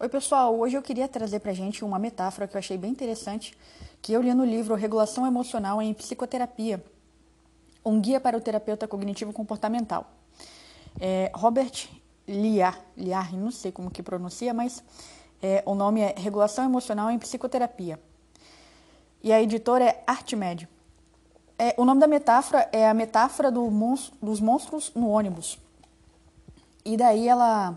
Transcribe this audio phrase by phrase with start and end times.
[0.00, 0.56] Oi, pessoal.
[0.56, 3.58] Hoje eu queria trazer pra gente uma metáfora que eu achei bem interessante,
[4.00, 6.80] que eu li no livro Regulação Emocional em Psicoterapia,
[7.84, 10.08] um guia para o terapeuta cognitivo comportamental.
[11.00, 11.88] É, Robert
[12.28, 14.84] Liar, Liar, não sei como que pronuncia, mas
[15.42, 17.98] é, o nome é Regulação Emocional em Psicoterapia.
[19.20, 20.68] E a editora é Artmed.
[21.58, 25.58] É, o nome da metáfora é a metáfora do monstro, dos monstros no ônibus.
[26.84, 27.76] E daí ela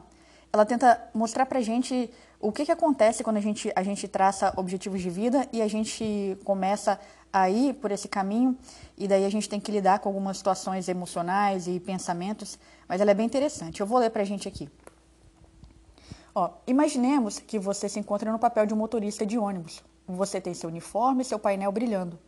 [0.54, 2.10] ela tenta mostrar pra gente
[2.40, 5.68] o que, que acontece quando a gente, a gente traça objetivos de vida e a
[5.68, 7.00] gente começa
[7.32, 8.58] a ir por esse caminho
[8.98, 13.12] e daí a gente tem que lidar com algumas situações emocionais e pensamentos, mas ela
[13.12, 13.80] é bem interessante.
[13.80, 14.70] Eu vou ler pra gente aqui.
[16.36, 19.82] Ó, imaginemos que você se encontra no papel de um motorista de ônibus.
[20.08, 22.20] Você tem seu uniforme e seu painel brilhando,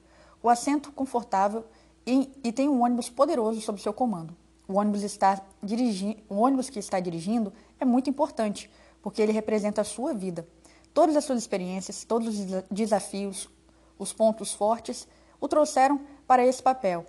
[0.41, 1.65] o assento confortável
[2.05, 4.33] e, e tem um ônibus poderoso sob seu comando
[4.67, 7.51] o ônibus, está dirigindo, o ônibus que está dirigindo
[7.83, 8.69] é muito importante,
[9.01, 10.47] porque ele representa a sua vida.
[10.93, 13.49] Todas as suas experiências, todos os desafios,
[13.97, 15.07] os pontos fortes,
[15.39, 17.05] o trouxeram para esse papel,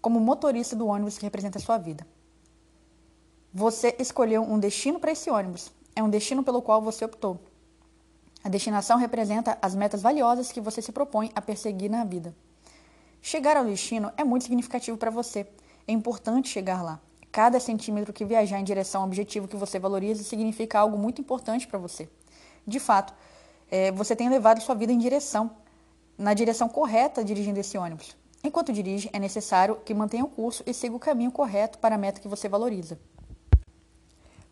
[0.00, 2.06] como motorista do ônibus que representa a sua vida.
[3.52, 5.70] Você escolheu um destino para esse ônibus.
[5.94, 7.38] É um destino pelo qual você optou.
[8.42, 12.34] A destinação representa as metas valiosas que você se propõe a perseguir na vida.
[13.22, 15.46] Chegar ao destino é muito significativo para você
[15.86, 17.00] é importante chegar lá.
[17.34, 21.66] Cada centímetro que viajar em direção ao objetivo que você valoriza significa algo muito importante
[21.66, 22.08] para você.
[22.64, 23.12] De fato,
[23.68, 25.50] é, você tem levado sua vida em direção,
[26.16, 28.16] na direção correta dirigindo esse ônibus.
[28.44, 31.98] Enquanto dirige, é necessário que mantenha o curso e siga o caminho correto para a
[31.98, 33.00] meta que você valoriza.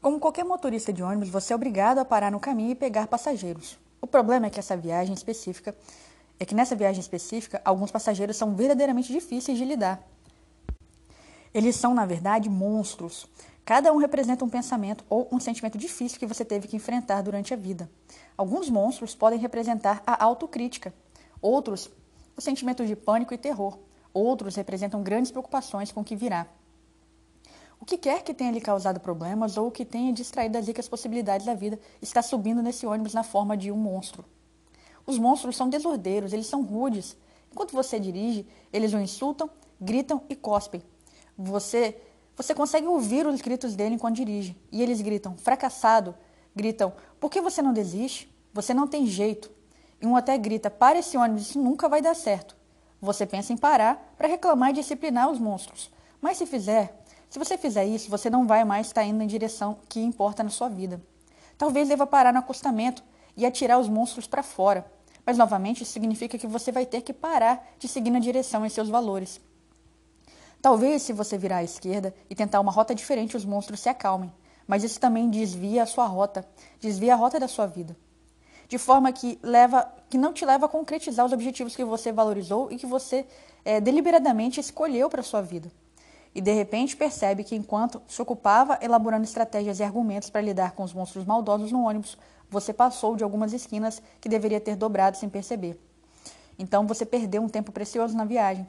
[0.00, 3.78] Como qualquer motorista de ônibus, você é obrigado a parar no caminho e pegar passageiros.
[4.00, 5.72] O problema é que essa viagem específica
[6.36, 10.04] é que nessa viagem específica, alguns passageiros são verdadeiramente difíceis de lidar.
[11.54, 13.26] Eles são, na verdade, monstros.
[13.64, 17.52] Cada um representa um pensamento ou um sentimento difícil que você teve que enfrentar durante
[17.52, 17.90] a vida.
[18.36, 20.92] Alguns monstros podem representar a autocrítica,
[21.40, 21.90] outros,
[22.36, 23.78] o sentimento de pânico e terror.
[24.12, 26.46] Outros representam grandes preocupações com o que virá.
[27.78, 30.88] O que quer que tenha lhe causado problemas ou o que tenha distraído das ricas
[30.88, 34.24] possibilidades da vida está subindo nesse ônibus na forma de um monstro.
[35.04, 37.16] Os monstros são desordeiros, eles são rudes.
[37.50, 40.82] Enquanto você dirige, eles o insultam, gritam e cospem.
[41.36, 41.96] Você
[42.34, 44.56] você consegue ouvir os gritos dele enquanto dirige.
[44.70, 46.14] E eles gritam, fracassado,
[46.56, 48.32] gritam, por que você não desiste?
[48.54, 49.50] Você não tem jeito.
[50.00, 52.56] E um até grita, para esse ônibus, isso nunca vai dar certo.
[53.00, 55.90] Você pensa em parar para reclamar e disciplinar os monstros.
[56.20, 59.78] Mas se fizer, se você fizer isso, você não vai mais estar indo em direção
[59.88, 61.02] que importa na sua vida.
[61.58, 63.02] Talvez deva parar no acostamento
[63.36, 64.90] e atirar os monstros para fora.
[65.24, 68.68] Mas novamente isso significa que você vai ter que parar de seguir na direção em
[68.68, 69.40] seus valores.
[70.62, 74.32] Talvez, se você virar à esquerda e tentar uma rota diferente, os monstros se acalmem,
[74.64, 76.46] mas isso também desvia a sua rota,
[76.80, 77.96] desvia a rota da sua vida.
[78.68, 82.70] De forma que, leva, que não te leva a concretizar os objetivos que você valorizou
[82.70, 83.26] e que você
[83.64, 85.68] é, deliberadamente escolheu para sua vida.
[86.32, 90.84] E de repente percebe que enquanto se ocupava elaborando estratégias e argumentos para lidar com
[90.84, 92.16] os monstros maldosos no ônibus,
[92.48, 95.76] você passou de algumas esquinas que deveria ter dobrado sem perceber.
[96.56, 98.66] Então você perdeu um tempo precioso na viagem.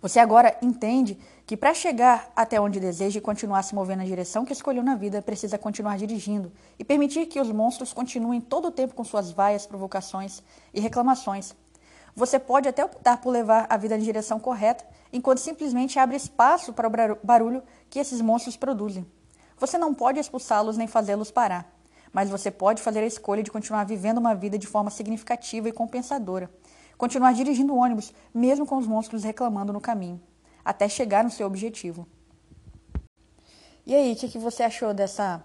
[0.00, 4.44] Você agora entende que para chegar até onde deseja e continuar se movendo na direção
[4.44, 8.70] que escolheu na vida, precisa continuar dirigindo e permitir que os monstros continuem todo o
[8.70, 11.54] tempo com suas vaias, provocações e reclamações.
[12.14, 16.72] Você pode até optar por levar a vida na direção correta, enquanto simplesmente abre espaço
[16.72, 19.06] para o barulho que esses monstros produzem.
[19.58, 21.72] Você não pode expulsá-los nem fazê-los parar,
[22.12, 25.72] mas você pode fazer a escolha de continuar vivendo uma vida de forma significativa e
[25.72, 26.50] compensadora
[26.98, 30.20] continuar dirigindo o ônibus, mesmo com os monstros reclamando no caminho,
[30.64, 32.06] até chegar no seu objetivo.
[33.86, 35.42] E aí, o que, que você achou dessa,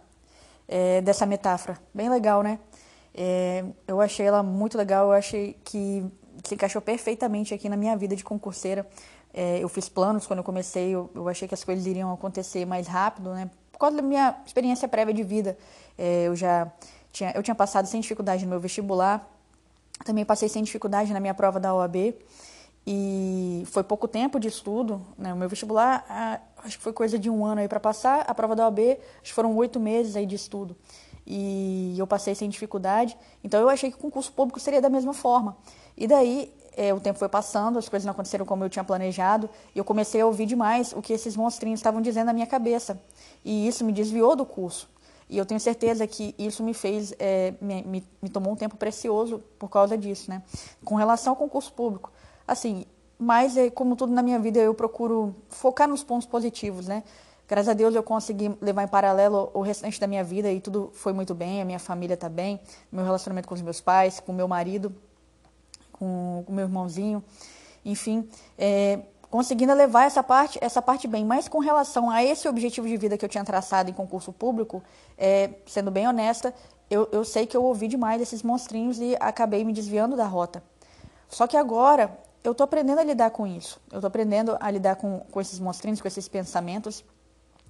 [0.68, 1.80] é, dessa metáfora?
[1.94, 2.60] Bem legal, né?
[3.14, 6.04] É, eu achei ela muito legal, eu achei que
[6.44, 8.86] se encaixou perfeitamente aqui na minha vida de concurseira.
[9.34, 12.66] É, eu fiz planos quando eu comecei, eu, eu, achei que as coisas iriam acontecer
[12.66, 13.50] mais rápido, né?
[13.72, 15.58] Por causa da minha experiência prévia de vida,
[15.98, 16.72] eu já
[17.12, 19.28] tinha, eu tinha passado sem dificuldade no meu vestibular,
[20.04, 22.16] também passei sem dificuldade na minha prova da OAB
[22.86, 25.02] e foi pouco tempo de estudo.
[25.18, 25.34] Né?
[25.34, 26.06] O meu vestibular,
[26.64, 28.26] acho que foi coisa de um ano aí para passar.
[28.28, 30.76] A prova da OAB, acho que foram oito meses aí de estudo.
[31.26, 33.18] E eu passei sem dificuldade.
[33.44, 35.56] Então eu achei que o concurso público seria da mesma forma.
[35.96, 39.50] E daí é, o tempo foi passando, as coisas não aconteceram como eu tinha planejado,
[39.74, 43.00] e eu comecei a ouvir demais o que esses monstrinhos estavam dizendo na minha cabeça.
[43.46, 44.90] E isso me desviou do curso.
[45.30, 48.76] E eu tenho certeza que isso me fez, é, me, me, me, tomou um tempo
[48.76, 50.44] precioso por causa disso, né?
[50.84, 52.12] Com relação ao concurso público,
[52.48, 52.86] assim,
[53.18, 57.04] mas é, como tudo na minha vida eu procuro focar nos pontos positivos, né?
[57.48, 60.90] Graças a Deus eu consegui levar em paralelo o restante da minha vida e tudo
[60.94, 62.60] foi muito bem, a minha família está bem,
[62.92, 64.96] meu relacionamento com os meus pais, com meu marido,
[65.92, 67.24] com o meu irmãozinho,
[67.86, 68.28] enfim,
[68.58, 69.00] é,
[69.34, 71.26] conseguindo levar essa parte, essa parte bem.
[71.26, 74.84] Mas com relação a esse objetivo de vida que eu tinha traçado em concurso público,
[75.18, 76.54] é, sendo bem honesta,
[76.88, 80.62] eu, eu sei que eu ouvi demais esses monstrinhos e acabei me desviando da rota.
[81.28, 83.82] Só que agora eu estou aprendendo a lidar com isso.
[83.92, 87.04] Eu estou aprendendo a lidar com, com esses monstrinhos, com esses pensamentos.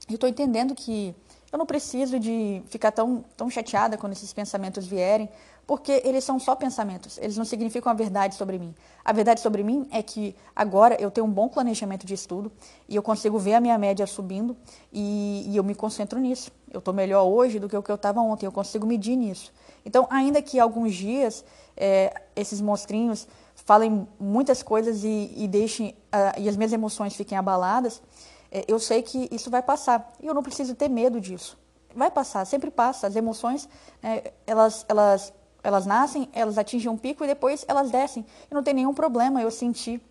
[0.10, 1.16] E estou entendendo que
[1.54, 5.30] eu não preciso de ficar tão, tão chateada quando esses pensamentos vierem,
[5.68, 8.74] porque eles são só pensamentos, eles não significam a verdade sobre mim.
[9.06, 12.52] A verdade sobre mim é que agora eu tenho um bom planejamento de estudo
[12.90, 14.58] e eu consigo ver a minha média subindo
[14.92, 16.52] e, e eu me concentro nisso.
[16.72, 19.54] Eu estou melhor hoje do que o que eu estava ontem, eu consigo medir nisso.
[19.86, 21.46] Então, ainda que alguns dias
[21.78, 27.38] é, esses monstrinhos falem muitas coisas e, e deixem uh, e as minhas emoções fiquem
[27.38, 28.02] abaladas,
[28.68, 31.58] eu sei que isso vai passar e eu não preciso ter medo disso.
[31.96, 33.08] Vai passar, sempre passa.
[33.08, 33.68] As emoções,
[34.02, 35.34] é, elas, elas,
[35.64, 38.26] elas nascem, elas atingem um pico e depois elas descem.
[38.50, 40.02] E não tem nenhum problema eu sentir.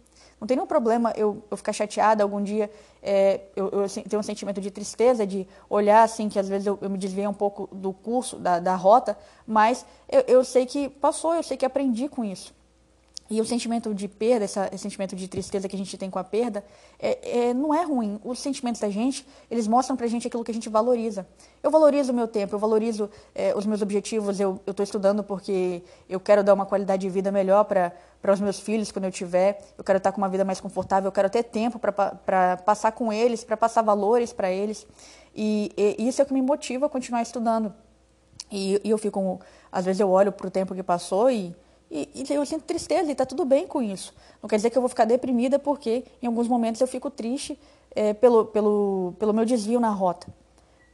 [0.41, 2.69] Não tem nenhum problema eu, eu ficar chateada algum dia,
[3.01, 6.77] é, eu, eu tenho um sentimento de tristeza, de olhar assim, que às vezes eu,
[6.83, 9.17] eu me desviei um pouco do curso, da, da rota,
[9.47, 12.53] mas eu, eu sei que passou, eu sei que aprendi com isso.
[13.33, 16.19] E o sentimento de perda, essa, esse sentimento de tristeza que a gente tem com
[16.19, 16.63] a perda,
[16.99, 18.21] é, é, não é ruim.
[18.23, 21.27] Os sentimentos da gente, eles mostram pra gente aquilo que a gente valoriza.
[21.63, 25.83] Eu valorizo o meu tempo, eu valorizo é, os meus objetivos, eu estou estudando porque
[26.11, 27.95] eu quero dar uma qualidade de vida melhor para
[28.31, 31.13] os meus filhos quando eu tiver, eu quero estar com uma vida mais confortável, eu
[31.13, 34.87] quero ter tempo para passar com eles, para passar valores para eles.
[35.35, 37.73] E, e, isso é o que me motiva a continuar estudando.
[38.51, 39.41] E, e eu fico,
[39.73, 41.57] às vezes eu olho o tempo que passou e
[41.93, 44.15] e, e eu sinto tristeza e está tudo bem com isso.
[44.43, 47.59] Não quer dizer que eu vou ficar deprimida porque em alguns momentos eu fico triste
[47.95, 50.27] é, pelo, pelo, pelo meu desvio na rota.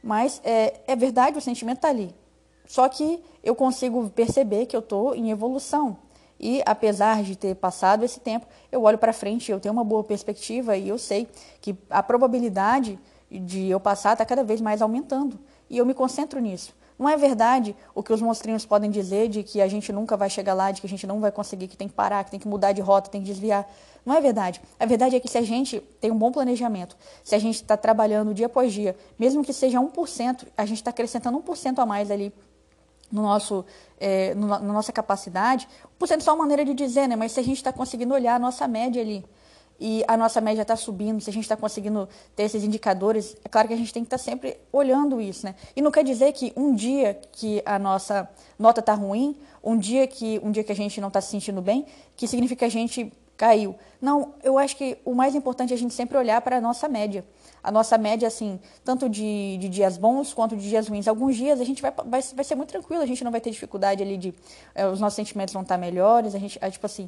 [0.03, 2.13] Mas é, é verdade, o sentimento está ali.
[2.65, 5.97] Só que eu consigo perceber que eu estou em evolução.
[6.37, 10.03] E apesar de ter passado esse tempo, eu olho para frente, eu tenho uma boa
[10.03, 11.27] perspectiva e eu sei
[11.61, 12.99] que a probabilidade
[13.31, 15.39] de eu passar está cada vez mais aumentando.
[15.69, 16.73] E eu me concentro nisso.
[16.99, 20.29] Não é verdade o que os monstrinhos podem dizer de que a gente nunca vai
[20.29, 22.39] chegar lá, de que a gente não vai conseguir, que tem que parar, que tem
[22.39, 23.65] que mudar de rota, tem que desviar.
[24.05, 24.61] Não é verdade.
[24.77, 27.77] A verdade é que se a gente tem um bom planejamento, se a gente está
[27.77, 32.11] trabalhando dia após dia, mesmo que seja 1%, a gente está acrescentando 1% a mais
[32.11, 32.33] ali
[33.09, 33.65] no nosso,
[33.97, 35.69] é, no, na nossa capacidade.
[36.01, 37.15] 1% é só uma maneira de dizer, né?
[37.15, 39.23] Mas se a gente está conseguindo olhar a nossa média ali,
[39.79, 43.49] e a nossa média está subindo, se a gente está conseguindo ter esses indicadores, é
[43.49, 45.55] claro que a gente tem que estar tá sempre olhando isso, né?
[45.75, 50.05] E não quer dizer que um dia que a nossa nota está ruim, um dia
[50.05, 51.85] que um dia que a gente não está se sentindo bem,
[52.15, 53.73] que significa que a gente caiu.
[54.01, 56.89] Não, eu acho que o mais importante é a gente sempre olhar para a nossa
[56.89, 57.23] média.
[57.69, 61.07] A nossa média, assim, tanto de, de, dias bons quanto de dias ruins.
[61.07, 63.51] Alguns dias a gente vai, vai, vai ser muito tranquilo, a gente não vai ter
[63.51, 64.33] dificuldade ali de.
[64.73, 67.07] É, os nossos sentimentos vão estar melhores, a gente, é, tipo assim,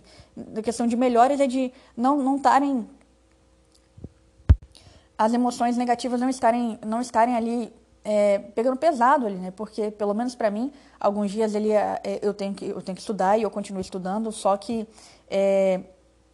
[0.55, 2.87] a questão de melhores é de não estarem.
[5.17, 7.73] as emoções negativas não estarem, não estarem ali
[8.05, 9.49] é, pegando pesado ali, né?
[9.49, 13.01] Porque, pelo menos para mim, alguns dias ele, é, eu, tenho que, eu tenho que
[13.01, 14.87] estudar e eu continuo estudando, só que
[15.27, 15.81] é,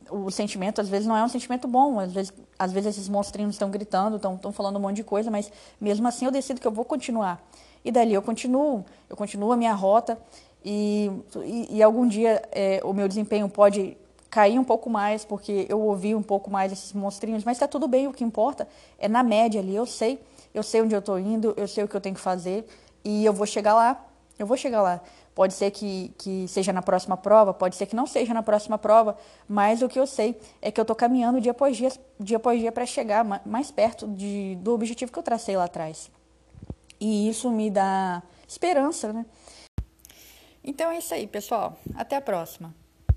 [0.09, 3.56] o sentimento às vezes não é um sentimento bom, às vezes, às vezes esses monstrinhos
[3.56, 6.71] estão gritando, estão falando um monte de coisa, mas mesmo assim eu decido que eu
[6.71, 7.42] vou continuar.
[7.83, 10.18] E dali eu continuo, eu continuo a minha rota
[10.63, 11.09] e,
[11.46, 13.98] e, e algum dia é, o meu desempenho pode
[14.29, 17.88] cair um pouco mais, porque eu ouvi um pouco mais esses monstrinhos, mas está tudo
[17.88, 18.67] bem, o que importa
[19.00, 20.20] é na média ali, eu sei,
[20.53, 22.67] eu sei onde eu estou indo, eu sei o que eu tenho que fazer
[23.03, 24.05] e eu vou chegar lá,
[24.38, 25.01] eu vou chegar lá.
[25.38, 28.75] Pode ser que, que seja na próxima prova, pode ser que não seja na próxima
[28.75, 29.15] prova,
[29.48, 32.60] mas o que eu sei é que eu estou caminhando dia após dia, dia, após
[32.60, 36.10] dia para chegar mais perto de, do objetivo que eu tracei lá atrás.
[37.00, 39.27] E isso me dá esperança, né?
[40.63, 41.77] Então é isso aí, pessoal.
[41.94, 42.74] Até a próxima.